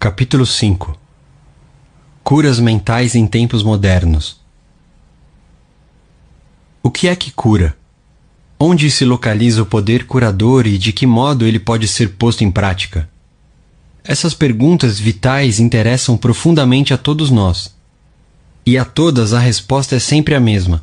[0.00, 0.96] Capítulo 5
[2.22, 4.40] Curas mentais em tempos modernos.
[6.80, 7.76] O que é que cura?
[8.60, 12.50] Onde se localiza o poder curador e de que modo ele pode ser posto em
[12.50, 13.10] prática?
[14.04, 17.74] Essas perguntas vitais interessam profundamente a todos nós.
[18.64, 20.80] E a todas a resposta é sempre a mesma.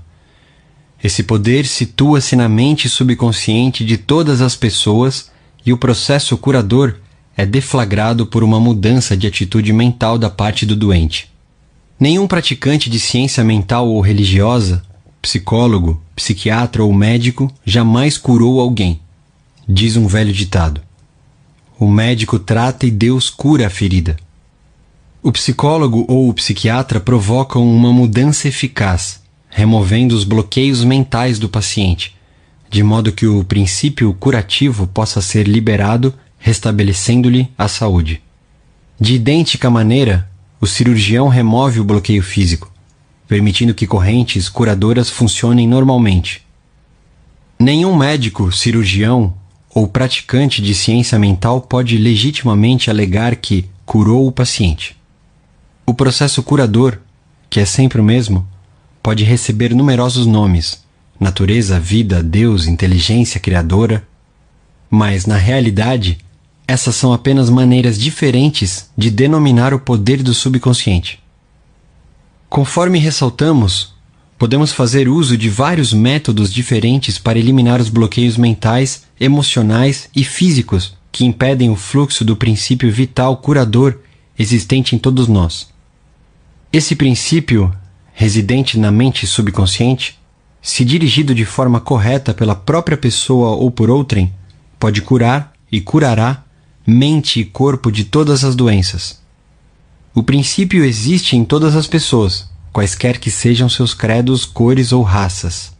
[1.01, 5.31] Esse poder situa-se na mente subconsciente de todas as pessoas
[5.65, 6.99] e o processo curador
[7.37, 11.29] é deflagrado por uma mudança de atitude mental da parte do doente.
[11.99, 14.83] Nenhum praticante de ciência mental ou religiosa,
[15.21, 18.99] psicólogo, psiquiatra ou médico jamais curou alguém,
[19.67, 20.81] diz um velho ditado.
[21.79, 24.15] O médico trata e Deus cura a ferida.
[25.21, 32.15] O psicólogo ou o psiquiatra provocam uma mudança eficaz, removendo os bloqueios mentais do paciente,
[32.69, 36.13] de modo que o princípio curativo possa ser liberado
[36.45, 38.21] restabelecendo-lhe a saúde.
[38.99, 40.29] De idêntica maneira,
[40.61, 42.71] o cirurgião remove o bloqueio físico,
[43.27, 46.43] permitindo que correntes curadoras funcionem normalmente.
[47.57, 49.33] Nenhum médico, cirurgião
[49.73, 54.95] ou praticante de ciência mental pode legitimamente alegar que curou o paciente.
[55.83, 56.99] O processo curador,
[57.49, 58.47] que é sempre o mesmo,
[59.01, 60.85] pode receber numerosos nomes:
[61.19, 64.07] natureza, vida, Deus, inteligência criadora.
[64.91, 66.19] Mas, na realidade,
[66.67, 71.19] essas são apenas maneiras diferentes de denominar o poder do subconsciente.
[72.49, 73.93] Conforme ressaltamos,
[74.37, 80.95] podemos fazer uso de vários métodos diferentes para eliminar os bloqueios mentais, emocionais e físicos
[81.11, 83.99] que impedem o fluxo do princípio vital curador
[84.37, 85.69] existente em todos nós.
[86.73, 87.73] Esse princípio,
[88.13, 90.19] residente na mente subconsciente,
[90.61, 94.33] se dirigido de forma correta pela própria pessoa ou por outrem,
[94.79, 96.44] pode curar e curará
[96.85, 99.19] mente e corpo de todas as doenças.
[100.13, 105.73] O princípio existe em todas as pessoas, quaisquer que sejam seus credos, cores ou raças.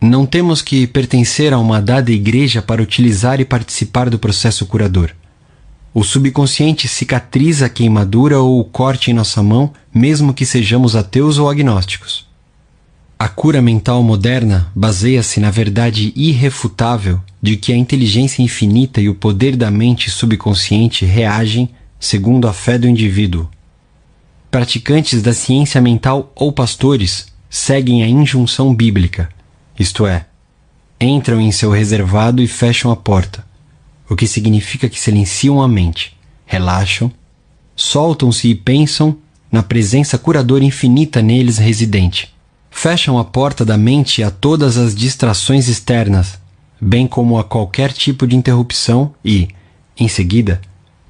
[0.00, 5.10] Não temos que pertencer a uma dada igreja para utilizar e participar do processo curador.
[5.92, 11.36] O subconsciente cicatriza a queimadura ou o corte em nossa mão, mesmo que sejamos ateus
[11.36, 12.29] ou agnósticos.
[13.22, 19.14] A cura mental moderna baseia-se na verdade irrefutável de que a inteligência infinita e o
[19.14, 23.46] poder da mente subconsciente reagem segundo a fé do indivíduo.
[24.50, 29.28] Praticantes da ciência mental ou pastores seguem a injunção bíblica,
[29.78, 30.24] isto é,
[30.98, 33.44] entram em seu reservado e fecham a porta,
[34.08, 36.16] o que significa que silenciam a mente,
[36.46, 37.12] relaxam,
[37.76, 39.14] soltam-se e pensam
[39.52, 42.32] na presença curadora infinita neles residente
[42.80, 46.38] fecham a porta da mente a todas as distrações externas,
[46.80, 49.48] bem como a qualquer tipo de interrupção e,
[49.98, 50.62] em seguida,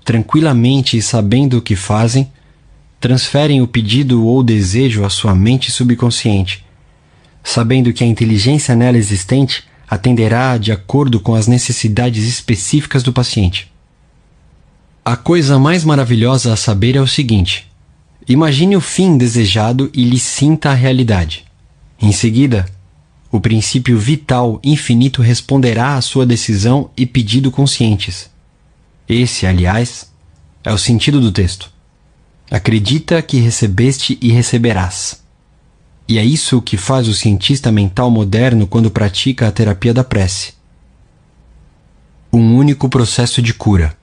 [0.04, 2.28] tranquilamente e sabendo o que fazem,
[2.98, 6.66] transferem o pedido ou desejo à sua mente subconsciente,
[7.40, 13.70] sabendo que a inteligência nela existente atenderá de acordo com as necessidades específicas do paciente.
[15.04, 17.70] A coisa mais maravilhosa a saber é o seguinte:
[18.28, 21.48] imagine o fim desejado e lhe sinta a realidade.
[22.02, 22.64] Em seguida,
[23.30, 28.30] o princípio vital infinito responderá à sua decisão e pedido conscientes.
[29.06, 30.10] Esse, aliás,
[30.64, 31.70] é o sentido do texto.
[32.50, 35.22] Acredita que recebeste e receberás.
[36.08, 40.54] E é isso que faz o cientista mental moderno quando pratica a terapia da prece.
[42.32, 43.94] Um único processo de cura.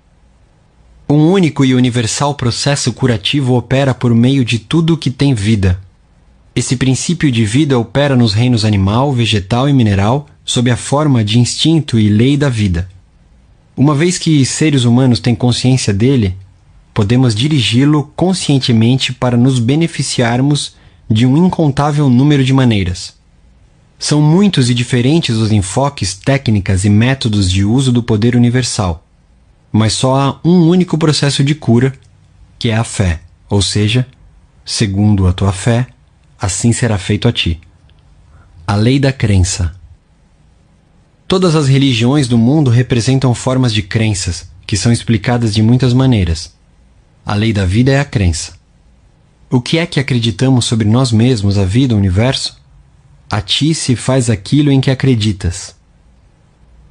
[1.09, 5.81] Um único e universal processo curativo opera por meio de tudo que tem vida
[6.57, 11.37] esse princípio de vida opera nos reinos animal, vegetal e mineral sob a forma de
[11.37, 12.89] instinto e lei da vida.
[13.75, 16.35] Uma vez que seres humanos têm consciência dele,
[16.95, 20.75] podemos dirigi-lo conscientemente para nos beneficiarmos
[21.07, 23.13] de um incontável número de maneiras.
[23.99, 29.05] São muitos e diferentes os enfoques, técnicas e métodos de uso do poder universal,
[29.71, 31.93] mas só há um único processo de cura,
[32.57, 34.07] que é a fé, ou seja,
[34.65, 35.85] segundo a tua fé,
[36.39, 37.59] assim será feito a ti.
[38.65, 39.73] A lei da crença.
[41.27, 46.53] Todas as religiões do mundo representam formas de crenças, que são explicadas de muitas maneiras.
[47.25, 48.53] A lei da vida é a crença.
[49.49, 52.61] O que é que acreditamos sobre nós mesmos, a vida, o universo?
[53.29, 55.75] A ti se faz aquilo em que acreditas.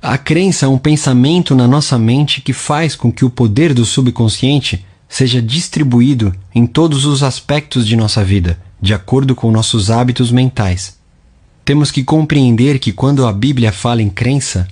[0.03, 3.85] A crença é um pensamento na nossa mente que faz com que o poder do
[3.85, 10.31] subconsciente seja distribuído em todos os aspectos de nossa vida, de acordo com nossos hábitos
[10.31, 10.99] mentais.
[11.65, 14.69] Temos que compreender que quando a Bíblia fala em crença,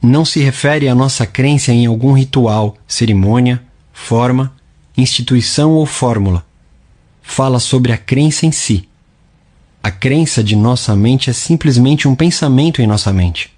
[0.00, 3.62] não se refere à nossa crença em algum ritual, cerimônia,
[3.92, 4.52] forma,
[4.96, 6.46] instituição ou fórmula.
[7.20, 8.88] Fala sobre a crença em si.
[9.82, 13.52] A crença de nossa mente é simplesmente um pensamento em nossa mente.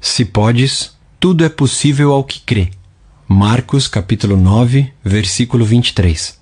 [0.00, 2.70] Se podes, tudo é possível ao que crê.
[3.28, 6.41] Marcos capítulo 9, versículo 23.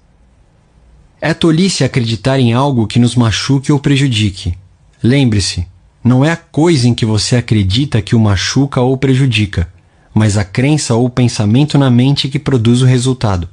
[1.21, 4.55] É tolice acreditar em algo que nos machuque ou prejudique.
[5.03, 5.67] Lembre-se,
[6.03, 9.71] não é a coisa em que você acredita que o machuca ou prejudica,
[10.15, 13.47] mas a crença ou pensamento na mente que produz o resultado.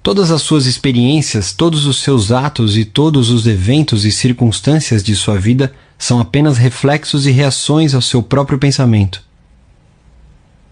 [0.00, 5.16] Todas as suas experiências, todos os seus atos e todos os eventos e circunstâncias de
[5.16, 9.22] sua vida são apenas reflexos e reações ao seu próprio pensamento.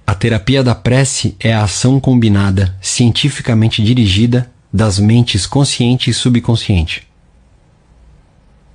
[0.07, 7.09] A terapia da prece é a ação combinada, cientificamente dirigida, das mentes consciente e subconsciente.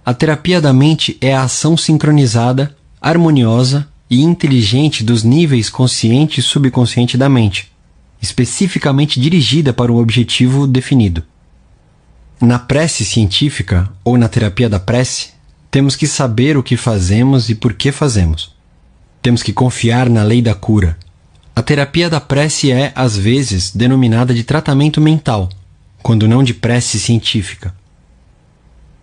[0.03, 6.43] A terapia da mente é a ação sincronizada, harmoniosa e inteligente dos níveis consciente e
[6.43, 7.71] subconsciente da mente,
[8.19, 11.23] especificamente dirigida para um objetivo definido.
[12.41, 15.29] Na prece científica ou na terapia da prece,
[15.69, 18.55] temos que saber o que fazemos e por que fazemos.
[19.21, 20.97] Temos que confiar na lei da cura.
[21.55, 25.47] A terapia da prece é, às vezes, denominada de tratamento mental,
[26.01, 27.73] quando não de prece científica.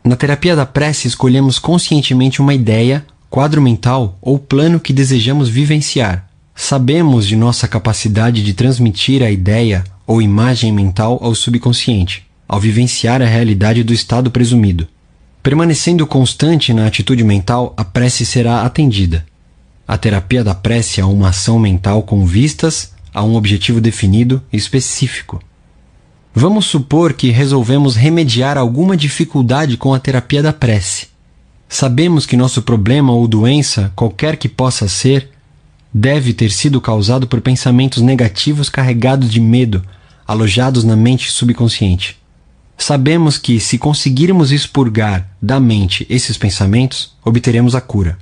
[0.04, 6.28] Na terapia da prece, escolhemos conscientemente uma ideia, quadro mental ou plano que desejamos vivenciar.
[6.54, 13.20] Sabemos de nossa capacidade de transmitir a ideia ou imagem mental ao subconsciente, ao vivenciar
[13.20, 14.88] a realidade do estado presumido.
[15.42, 19.24] Permanecendo constante na atitude mental, a prece será atendida.
[19.86, 24.56] A terapia da prece é uma ação mental com vistas a um objetivo definido e
[24.56, 25.40] específico.
[26.40, 31.08] Vamos supor que resolvemos remediar alguma dificuldade com a terapia da prece.
[31.68, 35.32] Sabemos que nosso problema ou doença, qualquer que possa ser,
[35.92, 39.82] deve ter sido causado por pensamentos negativos carregados de medo,
[40.28, 42.16] alojados na mente subconsciente.
[42.76, 48.16] Sabemos que, se conseguirmos expurgar da mente esses pensamentos, obteremos a cura.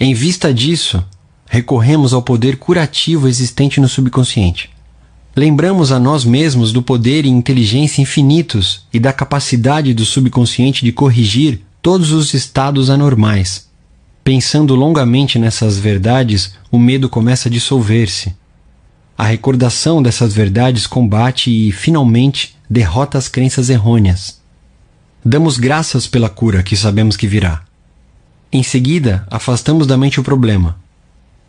[0.00, 1.04] Em vista disso,
[1.46, 4.70] recorremos ao poder curativo existente no subconsciente.
[5.34, 10.90] Lembramos a nós mesmos do poder e inteligência infinitos e da capacidade do subconsciente de
[10.90, 13.68] corrigir todos os estados anormais.
[14.24, 18.34] Pensando longamente nessas verdades, o medo começa a dissolver-se.
[19.16, 24.40] A recordação dessas verdades combate e, finalmente, derrota as crenças errôneas.
[25.24, 27.62] Damos graças pela cura que sabemos que virá.
[28.52, 30.79] Em seguida, afastamos da mente o problema,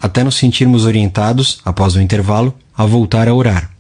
[0.02, 3.72] até nos sentirmos orientados, após o intervalo, a voltar a orar.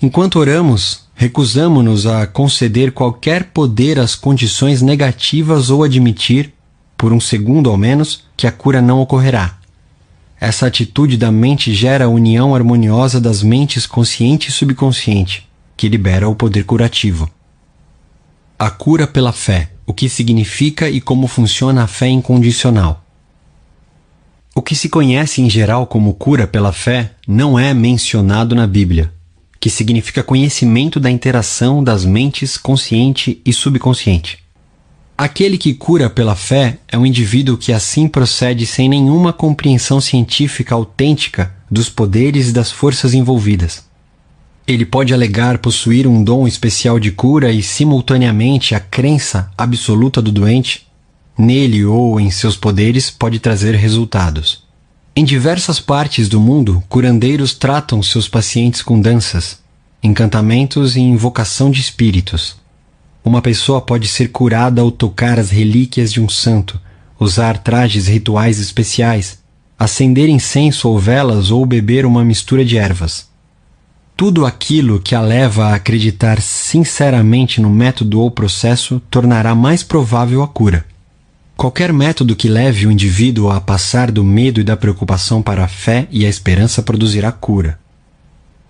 [0.00, 6.54] Enquanto oramos, recusamo-nos a conceder qualquer poder às condições negativas ou admitir,
[6.96, 9.58] por um segundo ao menos, que a cura não ocorrerá.
[10.40, 15.46] Essa atitude da mente gera a união harmoniosa das mentes consciente e subconsciente,
[15.76, 17.28] que libera o poder curativo.
[18.58, 23.04] A cura pela fé, o que significa e como funciona a fé incondicional.
[24.54, 29.12] O que se conhece em geral como cura pela fé não é mencionado na Bíblia
[29.60, 34.38] que significa conhecimento da interação das mentes consciente e subconsciente.
[35.18, 40.74] Aquele que cura pela fé é um indivíduo que assim procede sem nenhuma compreensão científica
[40.74, 43.84] autêntica dos poderes e das forças envolvidas.
[44.66, 50.32] Ele pode alegar possuir um dom especial de cura e, simultaneamente, a crença absoluta do
[50.32, 50.86] doente
[51.40, 54.62] nele ou em seus poderes pode trazer resultados.
[55.16, 59.58] Em diversas partes do mundo, curandeiros tratam seus pacientes com danças,
[60.02, 62.56] encantamentos e invocação de espíritos.
[63.24, 66.80] Uma pessoa pode ser curada ao tocar as relíquias de um santo,
[67.18, 69.40] usar trajes rituais especiais,
[69.78, 73.28] acender incenso ou velas ou beber uma mistura de ervas.
[74.16, 80.42] Tudo aquilo que a leva a acreditar sinceramente no método ou processo tornará mais provável
[80.42, 80.84] a cura.
[81.60, 85.68] Qualquer método que leve o indivíduo a passar do medo e da preocupação para a
[85.68, 87.78] fé e a esperança produzirá cura.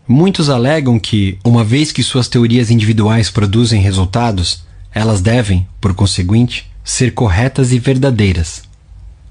[0.09, 6.69] Muitos alegam que, uma vez que suas teorias individuais produzem resultados, elas devem, por conseguinte,
[6.83, 8.65] ser corretas e verdadeiras.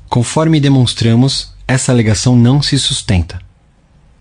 [0.08, 3.42] Conforme demonstramos, essa alegação não se sustenta.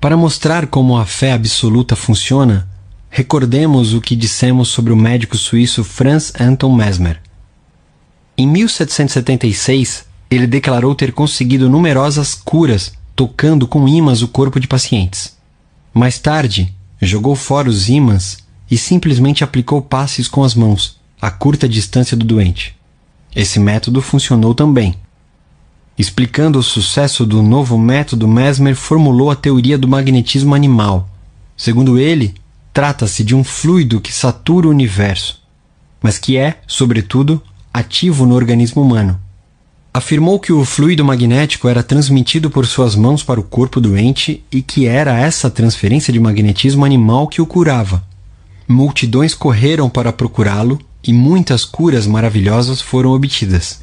[0.00, 2.68] Para mostrar como a fé absoluta funciona,
[3.08, 7.20] recordemos o que dissemos sobre o médico suíço Franz Anton Mesmer,
[8.38, 15.36] em 1776, ele declarou ter conseguido numerosas curas tocando com ímãs o corpo de pacientes.
[15.92, 18.38] Mais tarde, jogou fora os ímãs
[18.70, 22.76] e simplesmente aplicou passes com as mãos, a curta distância do doente.
[23.34, 24.94] Esse método funcionou também.
[25.98, 31.08] Explicando o sucesso do novo método, Mesmer formulou a teoria do magnetismo animal.
[31.56, 32.36] Segundo ele,
[32.72, 35.42] trata-se de um fluido que satura o universo,
[36.00, 37.42] mas que é, sobretudo,
[37.78, 39.18] ativo no organismo humano.
[39.92, 44.60] Afirmou que o fluido magnético era transmitido por suas mãos para o corpo doente e
[44.60, 48.04] que era essa transferência de magnetismo animal que o curava.
[48.66, 53.80] Multidões correram para procurá-lo e muitas curas maravilhosas foram obtidas.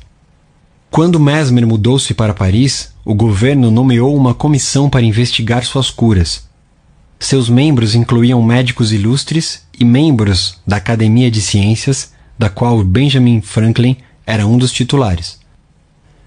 [0.92, 6.48] Quando Mesmer mudou-se para Paris, o governo nomeou uma comissão para investigar suas curas.
[7.20, 13.98] Seus membros incluíam médicos ilustres e membros da Academia de Ciências, da qual Benjamin Franklin
[14.26, 15.40] era um dos titulares.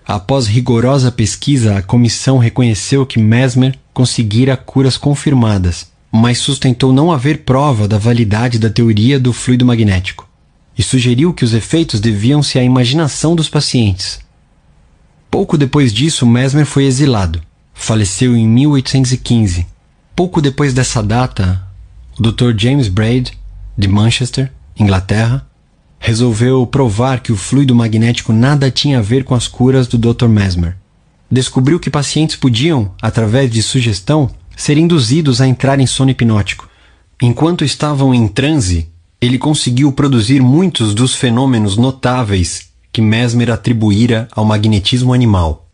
[0.07, 7.45] Após rigorosa pesquisa, a comissão reconheceu que Mesmer conseguira curas confirmadas, mas sustentou não haver
[7.45, 10.27] prova da validade da teoria do fluido magnético
[10.79, 14.21] e sugeriu que os efeitos deviam-se à imaginação dos pacientes.
[15.31, 17.43] Pouco depois disso, Mesmer foi exilado.
[17.75, 19.67] Faleceu em 1815.
[20.15, 21.61] Pouco depois dessa data,
[22.19, 22.57] o Dr.
[22.57, 23.37] James Braid,
[23.77, 25.48] de Manchester, Inglaterra,
[25.99, 30.27] resolveu provar que o fluido magnético nada tinha a ver com as curas do Dr.
[30.29, 30.77] Mesmer.
[31.31, 36.69] Descobriu que pacientes podiam, através de sugestão, ser induzidos a entrar em sono hipnótico.
[37.21, 38.89] Enquanto estavam em transe,
[39.21, 45.69] ele conseguiu produzir muitos dos fenômenos notáveis que Mesmer atribuíra ao magnetismo animal.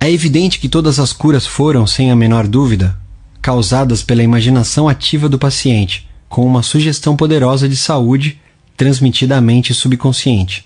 [0.00, 2.96] É evidente que todas as curas foram, sem a menor dúvida,
[3.42, 8.38] causadas pela imaginação ativa do paciente, com uma sugestão poderosa de saúde
[8.78, 10.64] transmitida à mente subconsciente.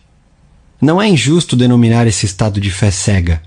[0.78, 3.42] Não é injusto denominar esse estado de fé cega,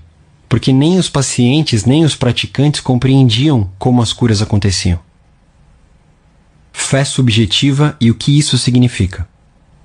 [0.48, 4.98] porque nem os pacientes nem os praticantes compreendiam como as curas aconteciam.
[6.72, 9.28] Fé subjetiva e o que isso significa.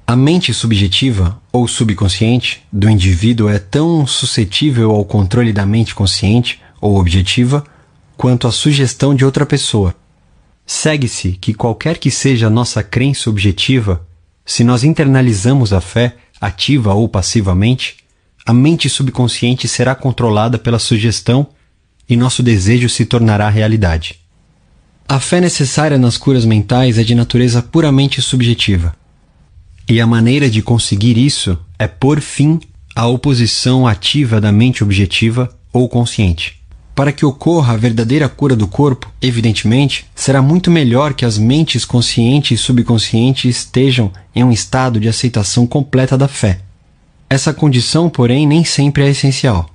[0.08, 6.60] A mente subjetiva, ou subconsciente, do indivíduo é tão suscetível ao controle da mente consciente,
[6.82, 7.64] ou objetiva,
[8.18, 9.96] quanto a sugestão de outra pessoa.
[10.66, 14.06] Segue-se que qualquer que seja a nossa crença objetiva,
[14.46, 17.98] se nós internalizamos a fé, ativa ou passivamente,
[18.46, 21.48] a mente subconsciente será controlada pela sugestão
[22.10, 24.20] e nosso desejo se tornará realidade.
[25.08, 28.96] A fé necessária nas curas mentais é de natureza puramente subjetiva.
[29.88, 32.60] E a maneira de conseguir isso é pôr fim
[32.96, 36.61] à oposição ativa da mente objetiva ou consciente.
[36.94, 41.86] Para que ocorra a verdadeira cura do corpo, evidentemente, será muito melhor que as mentes
[41.86, 46.60] consciente e subconsciente estejam em um estado de aceitação completa da fé.
[47.30, 49.70] Essa condição, porém, nem sempre é essencial.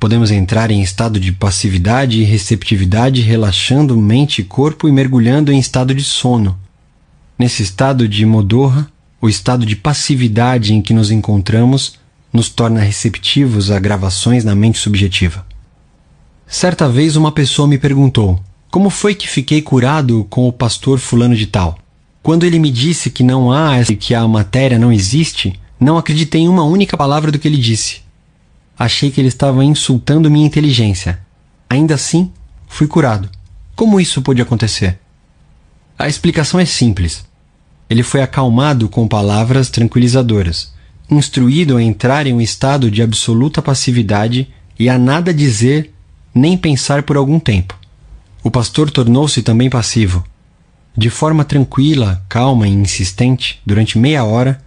[0.00, 5.58] Podemos entrar em estado de passividade e receptividade, relaxando mente e corpo e mergulhando em
[5.58, 6.58] estado de sono.
[7.38, 8.88] Nesse estado de modorra,
[9.20, 11.98] o estado de passividade em que nos encontramos
[12.32, 15.46] nos torna receptivos a gravações na mente subjetiva.
[16.46, 21.34] Certa vez uma pessoa me perguntou: Como foi que fiquei curado com o pastor fulano
[21.34, 21.78] de tal?
[22.22, 26.48] Quando ele me disse que não há, que a matéria não existe, não acreditei em
[26.48, 28.02] uma única palavra do que ele disse.
[28.78, 31.20] Achei que ele estava insultando minha inteligência.
[31.68, 32.30] Ainda assim,
[32.66, 33.28] fui curado.
[33.76, 34.98] Como isso pôde acontecer?
[35.98, 37.24] A explicação é simples.
[37.88, 40.72] Ele foi acalmado com palavras tranquilizadoras,
[41.10, 44.48] instruído a entrar em um estado de absoluta passividade
[44.78, 45.93] e a nada dizer
[46.34, 47.78] nem pensar por algum tempo.
[48.42, 50.24] O pastor tornou-se também passivo.
[50.96, 54.60] De forma tranquila, calma e insistente, durante meia hora,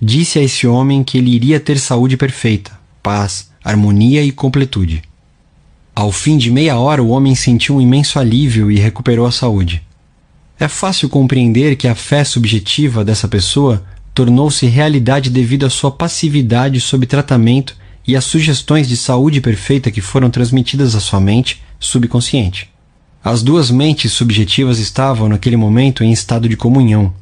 [0.00, 5.02] disse a esse homem que ele iria ter saúde perfeita, paz, harmonia e completude.
[5.94, 9.82] Ao fim de meia hora, o homem sentiu um imenso alívio e recuperou a saúde.
[10.58, 16.80] É fácil compreender que a fé subjetiva dessa pessoa tornou-se realidade devido à sua passividade
[16.80, 17.76] sob tratamento
[18.06, 22.68] e as sugestões de saúde perfeita que foram transmitidas à sua mente subconsciente.
[23.24, 27.14] As duas mentes subjetivas estavam, naquele momento, em estado de comunhão.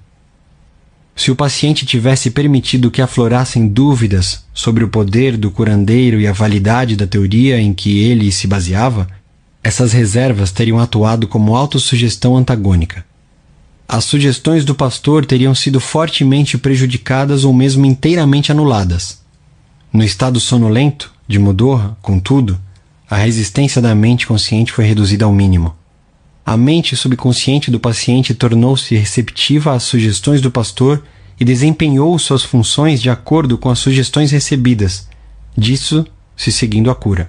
[1.14, 6.32] Se o paciente tivesse permitido que aflorassem dúvidas sobre o poder do curandeiro e a
[6.32, 9.06] validade da teoria em que ele se baseava,
[9.62, 13.04] essas reservas teriam atuado como autossugestão antagônica.
[13.86, 19.19] As sugestões do pastor teriam sido fortemente prejudicadas ou mesmo inteiramente anuladas.
[19.92, 22.60] No estado sonolento, de Mudorra, contudo,
[23.08, 25.74] a resistência da mente consciente foi reduzida ao mínimo.
[26.46, 31.02] A mente subconsciente do paciente tornou-se receptiva às sugestões do pastor
[31.40, 35.08] e desempenhou suas funções de acordo com as sugestões recebidas,
[35.58, 36.06] disso
[36.36, 37.28] se seguindo a cura.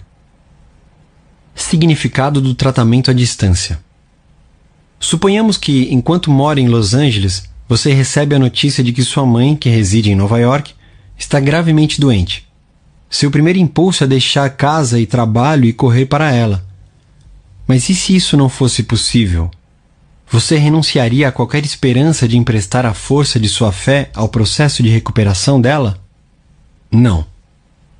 [1.55, 3.79] Significado do tratamento à distância.
[4.99, 9.55] Suponhamos que, enquanto mora em Los Angeles, você recebe a notícia de que sua mãe,
[9.55, 10.73] que reside em Nova York,
[11.17, 12.50] está gravemente doente.
[13.11, 16.65] Seu primeiro impulso é deixar casa e trabalho e correr para ela.
[17.67, 19.51] Mas e se isso não fosse possível?
[20.29, 24.87] Você renunciaria a qualquer esperança de emprestar a força de sua fé ao processo de
[24.87, 26.01] recuperação dela?
[26.89, 27.25] Não.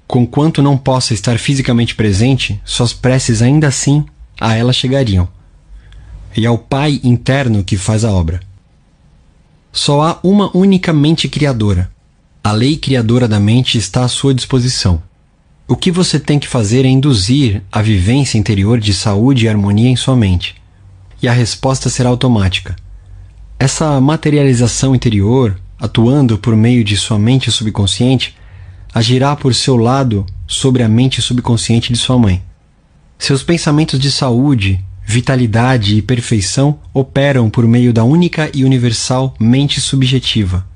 [0.07, 4.05] Conquanto não possa estar fisicamente presente, suas preces ainda assim
[4.39, 5.27] a ela chegariam.
[6.37, 8.39] E ao Pai interno que faz a obra.
[9.73, 11.90] Só há uma única mente criadora.
[12.43, 15.01] A lei criadora da mente está à sua disposição.
[15.67, 19.89] O que você tem que fazer é induzir a vivência interior de saúde e harmonia
[19.89, 20.55] em sua mente
[21.21, 22.75] e a resposta será automática.
[23.59, 28.35] Essa materialização interior, atuando por meio de sua mente subconsciente,
[28.91, 32.41] agirá por seu lado sobre a mente subconsciente de sua mãe.
[33.19, 39.79] Seus pensamentos de saúde, vitalidade e perfeição operam por meio da única e universal mente
[39.79, 40.70] subjetiva.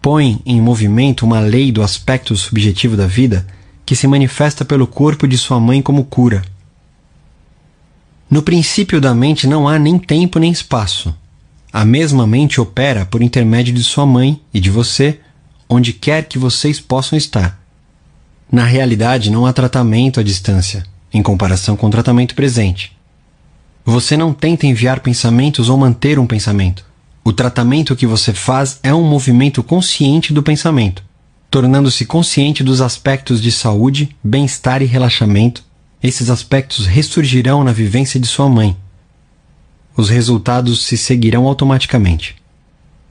[0.00, 3.46] Põe em movimento uma lei do aspecto subjetivo da vida
[3.84, 6.42] que se manifesta pelo corpo de sua mãe como cura
[8.30, 11.16] no princípio da mente não há nem tempo nem espaço.
[11.72, 15.18] A mesma mente opera por intermédio de sua mãe e de você,
[15.66, 17.58] onde quer que vocês possam estar.
[18.50, 22.94] Na realidade, não há tratamento à distância, em comparação com o tratamento presente.
[23.82, 26.84] Você não tenta enviar pensamentos ou manter um pensamento.
[27.28, 31.04] O tratamento que você faz é um movimento consciente do pensamento,
[31.50, 35.62] tornando-se consciente dos aspectos de saúde, bem-estar e relaxamento
[36.02, 38.74] esses aspectos ressurgirão na vivência de sua mãe.
[39.94, 42.34] Os resultados se seguirão automaticamente.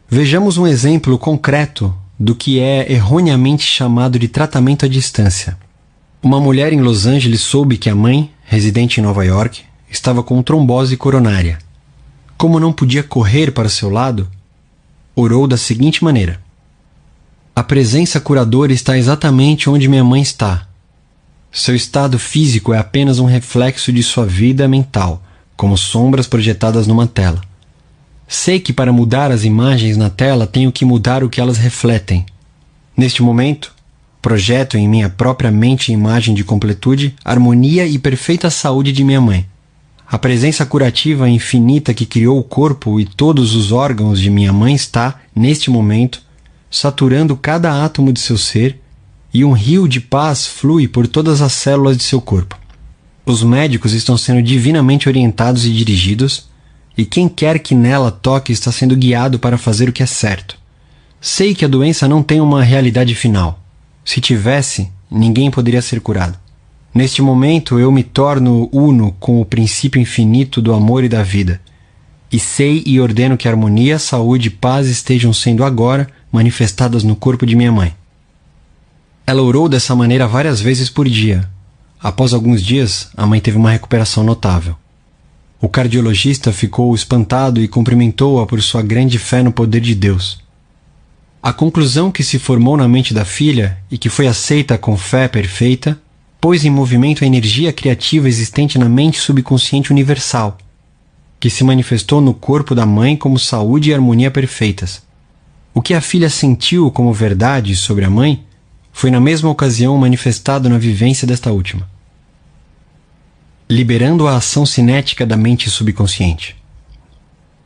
[0.09, 5.55] Vejamos um exemplo concreto do que é erroneamente chamado de tratamento à distância.
[6.23, 10.41] Uma mulher em Los Angeles soube que a mãe, residente em Nova York, estava com
[10.41, 11.66] trombose coronária.
[12.37, 14.29] Como não podia correr para seu lado,
[15.15, 16.39] orou da seguinte maneira:
[17.55, 20.67] A presença curadora está exatamente onde minha mãe está,
[21.51, 25.23] seu estado físico é apenas um reflexo de sua vida mental,
[25.55, 27.41] como sombras projetadas numa tela.
[28.27, 32.25] Sei que para mudar as imagens na tela tenho que mudar o que elas refletem.
[32.95, 33.73] Neste momento,
[34.21, 39.45] projeto em minha própria mente imagem de completude, harmonia e perfeita saúde de minha mãe.
[40.09, 44.73] A presença curativa infinita que criou o corpo e todos os órgãos de minha mãe
[44.73, 46.21] está, neste momento,
[46.71, 48.79] saturando cada átomo de seu ser
[49.33, 52.57] e um rio de paz flui por todas as células de seu corpo.
[53.25, 56.47] Os médicos estão sendo divinamente orientados e dirigidos,
[56.97, 60.57] e quem quer que nela toque está sendo guiado para fazer o que é certo.
[61.19, 63.59] Sei que a doença não tem uma realidade final.
[64.05, 66.39] Se tivesse, ninguém poderia ser curado.
[66.97, 71.61] Neste momento eu me torno uno com o princípio infinito do amor e da vida.
[72.31, 77.45] E sei e ordeno que harmonia, saúde e paz estejam sendo agora manifestadas no corpo
[77.45, 77.93] de minha mãe.
[79.27, 81.47] Ela orou dessa maneira várias vezes por dia.
[82.01, 84.75] Após alguns dias, a mãe teve uma recuperação notável.
[85.61, 90.39] O cardiologista ficou espantado e cumprimentou-a por sua grande fé no poder de Deus.
[91.43, 95.27] A conclusão que se formou na mente da filha e que foi aceita com fé
[95.27, 95.95] perfeita
[96.39, 100.57] pôs em movimento a energia criativa existente na mente subconsciente universal,
[101.39, 105.01] que se manifestou no corpo da mãe como saúde e harmonia perfeitas.
[105.73, 108.43] O que a filha sentiu como verdade sobre a mãe
[108.91, 111.87] foi na mesma ocasião manifestado na vivência desta última,
[113.69, 116.55] liberando a ação cinética da mente subconsciente.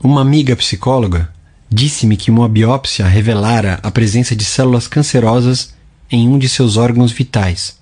[0.04, 1.32] Uma amiga psicóloga
[1.70, 5.74] disse-me que uma biópsia revelara a presença de células cancerosas
[6.12, 7.81] em um de seus órgãos vitais.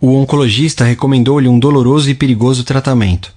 [0.00, 3.32] O oncologista recomendou-lhe um doloroso e perigoso tratamento.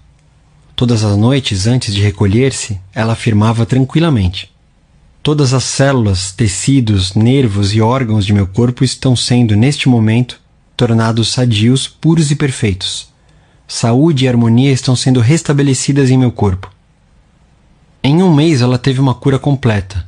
[0.76, 4.52] Todas as noites antes de recolher-se, ela afirmava tranquilamente:
[5.24, 10.40] Todas as células, tecidos, nervos e órgãos de meu corpo estão sendo, neste momento,
[10.76, 13.10] tornados sadios, puros e perfeitos.
[13.68, 16.72] Saúde e harmonia estão sendo restabelecidas em meu corpo.
[18.02, 20.08] Em um mês ela teve uma cura completa.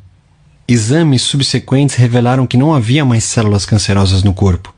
[0.67, 4.73] Exames subsequentes revelaram que não havia mais células cancerosas no corpo.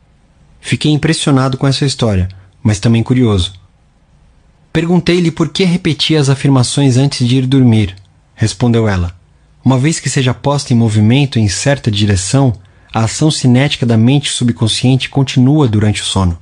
[0.62, 2.30] Fiquei impressionado com essa história,
[2.64, 3.54] mas também curioso.
[4.72, 7.94] Perguntei-lhe por que repetia as afirmações antes de ir dormir.
[8.36, 9.20] Respondeu ela
[9.64, 12.54] uma vez que seja posta em movimento em certa direção,
[12.92, 16.38] a ação cinética da mente subconsciente continua durante o sono.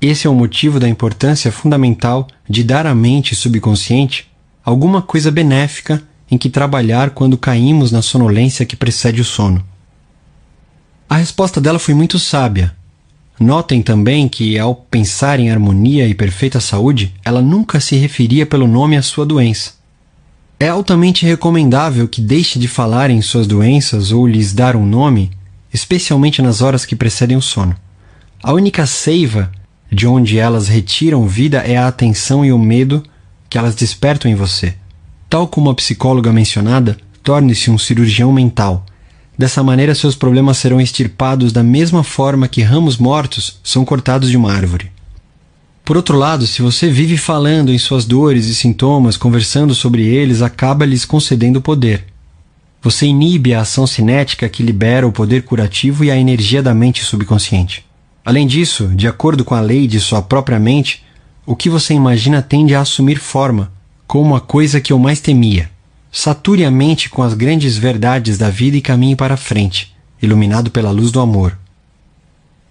[0.00, 4.30] Esse é o motivo da importância fundamental de dar à mente subconsciente
[4.64, 9.62] alguma coisa benéfica em que trabalhar quando caímos na sonolência que precede o sono.
[11.08, 12.74] A resposta dela foi muito sábia.
[13.38, 18.66] Notem também que, ao pensar em harmonia e perfeita saúde, ela nunca se referia pelo
[18.66, 19.74] nome à sua doença.
[20.58, 25.30] É altamente recomendável que deixe de falar em suas doenças ou lhes dar um nome,
[25.72, 27.76] especialmente nas horas que precedem o sono.
[28.42, 29.52] A única seiva
[29.92, 33.02] de onde elas retiram vida é a atenção e o medo
[33.50, 34.74] que elas despertam em você.
[35.28, 38.86] tal como a psicóloga mencionada, torne-se um cirurgião mental.
[39.38, 44.36] Dessa maneira, seus problemas serão extirpados da mesma forma que ramos mortos são cortados de
[44.36, 44.90] uma árvore.
[45.84, 50.42] Por outro lado, se você vive falando em suas dores e sintomas, conversando sobre eles,
[50.42, 52.06] acaba lhes concedendo poder.
[52.82, 57.04] Você inibe a ação cinética que libera o poder curativo e a energia da mente
[57.04, 57.84] subconsciente.
[58.24, 61.04] Além disso, de acordo com a lei de sua própria mente,
[61.44, 63.70] o que você imagina tende a assumir forma,
[64.06, 65.70] como a coisa que eu mais temia.
[66.18, 70.90] Sature a mente com as grandes verdades da vida e caminhe para frente, iluminado pela
[70.90, 71.58] luz do amor.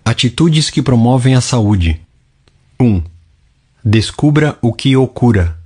[0.03, 2.01] Atitudes que promovem a saúde.
[2.79, 3.03] 1.
[3.83, 5.59] Descubra o que o cura.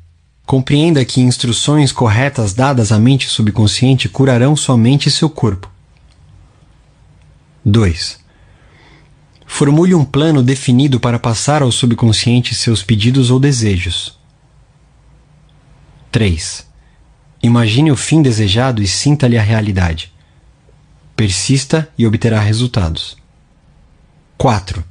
[0.45, 5.71] Compreenda que instruções corretas dadas à mente subconsciente curarão somente seu corpo.
[7.63, 8.19] 2.
[9.47, 14.19] Formule um plano definido para passar ao subconsciente seus pedidos ou desejos.
[16.11, 16.68] 3.
[17.41, 20.11] Imagine o fim desejado e sinta-lhe a realidade.
[21.15, 23.17] Persista e obterá resultados.
[24.37, 24.83] 4.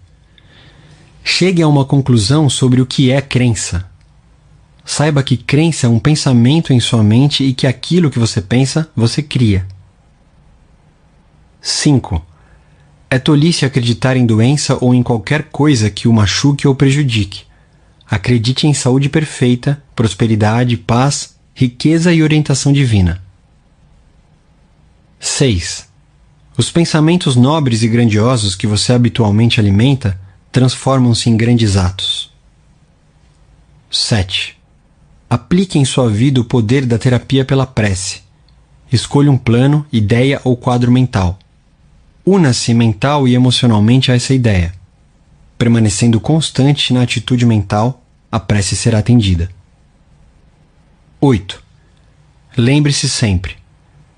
[1.23, 3.89] Chegue a uma conclusão sobre o que é crença.
[4.85, 8.91] Saiba que crença é um pensamento em sua mente e que aquilo que você pensa,
[8.97, 9.67] você cria.
[11.61, 12.25] 5.
[13.11, 17.43] É tolice acreditar em doença ou em qualquer coisa que o machuque ou prejudique.
[18.11, 23.21] Acredite em saúde perfeita, prosperidade, paz, riqueza e orientação divina.
[25.19, 25.89] 6.
[26.57, 30.17] Os pensamentos nobres e grandiosos que você habitualmente alimenta
[30.53, 32.31] transformam-se em grandes atos.
[33.91, 34.57] 7.
[35.29, 38.21] Aplique em sua vida o poder da terapia pela prece.
[38.93, 41.41] Escolha um plano, ideia ou quadro mental.
[42.25, 44.73] Una-se mental e emocionalmente a essa ideia.
[45.59, 49.58] Permanecendo constante na atitude mental, a prece será atendida.
[51.21, 51.63] 8.
[52.57, 53.57] Lembre-se sempre: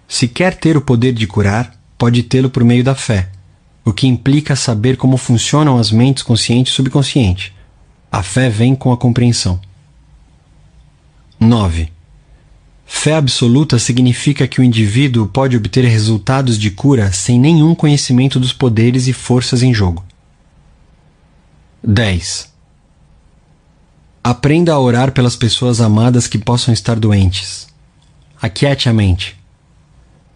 [0.06, 3.30] se quer ter o poder de curar, pode tê-lo por meio da fé
[3.84, 7.54] o que implica saber como funcionam as mentes consciente e subconsciente.
[8.10, 9.60] A fé vem com a compreensão.
[11.38, 11.90] 9.
[12.84, 18.52] Fé absoluta significa que o indivíduo pode obter resultados de cura sem nenhum conhecimento dos
[18.52, 20.04] poderes e forças em jogo.
[21.82, 22.52] 10.
[24.22, 27.66] Aprenda a orar pelas pessoas amadas que possam estar doentes.
[28.40, 29.36] Aquiete a mente.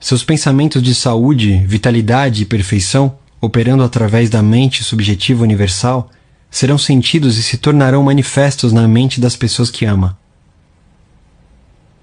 [0.01, 6.11] Seus pensamentos de saúde, vitalidade e perfeição operando através da mente subjetiva universal,
[6.51, 10.19] serão sentidos e se tornarão manifestos na mente das pessoas que ama.